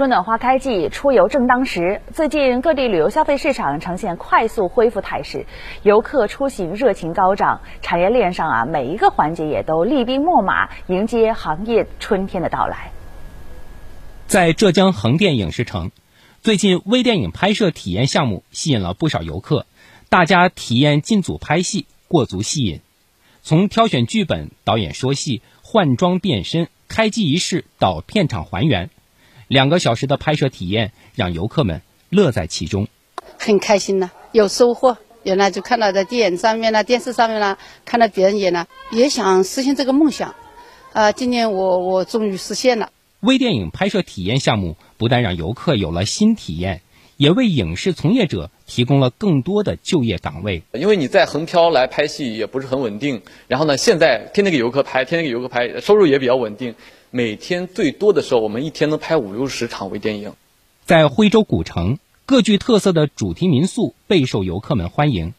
[0.00, 2.00] 春暖花开季，出游正当时。
[2.14, 5.44] 最近各地旅游消费市场呈现快速恢复态势，
[5.82, 12.92] 游客出行热情高涨，产业链上啊每一个环节也都厉兵秣马，迎接行业春天的到来。
[14.26, 15.90] 在浙江横店影视城，
[16.40, 19.66] 最近微电影拍摄体验项目吸引了不少游客，
[20.08, 22.80] 大家体验进组拍戏，过足戏瘾。
[23.42, 28.88] 从挑选剧本、导演说戏、换装变身、开机仪式到片场还原。
[29.50, 32.86] 两个小时的拍摄体验让游客们乐在其中，
[33.36, 34.96] 很开心呢，有收获。
[35.24, 40.36] 原来就看到在电影上面啦、电视上面啦，看到别人演了，也想实现这个梦想。
[40.92, 42.90] 啊，今年我我终于实现了。
[43.18, 46.82] 微电影拍摄体验项目不但让游客有了新体验，
[47.16, 50.62] 也为影视从业者提供了更多的就业岗位。
[50.74, 56.72] 因为你在横漂来拍戏也不是很稳定，然后呢，现在天天给游客拍，天天给游客拍，收入也比较稳定。
[57.12, 60.34] 每天最多的时候，我们一天能拍五六十场微电影。
[60.84, 65.34] 在徽州古城，各具特色的主题民宿备受游客们欢迎。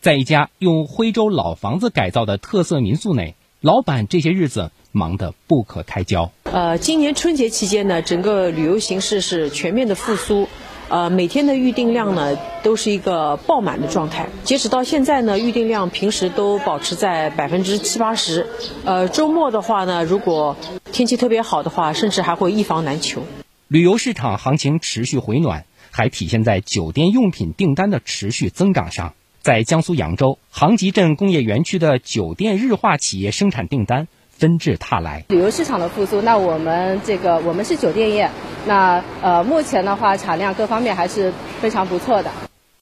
[0.00, 6.30] 在一家用徽州老房子改造的特色民宿内，老板这些日子忙得不可开交。
[6.44, 10.46] 呃，今年春节期间呢，整个旅游形势是全面的复苏。
[10.88, 14.28] 呃，每天的预订量呢都是一个爆满的状态。
[14.44, 18.46] 截止到现在呢，预订量平时都保持在百分之七八十。
[18.84, 20.54] 呃，周末的话呢，如果
[20.92, 23.22] 天气特别好的话，甚至还会一房难求。
[23.66, 29.14] 旅游市场行情持续回暖，还体现在酒店用品订单的持续增长上。
[29.40, 35.24] 在江苏扬州杭集镇工业园区的酒店日化企业生产订单纷至沓来。
[35.30, 38.30] 旅游市场的复苏，那我们这个我们是酒店业。
[38.66, 42.30] 那呃，目前的话，产量各方面还是非常不错的。